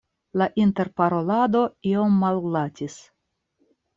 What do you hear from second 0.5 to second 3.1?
interparolado iom malglatis.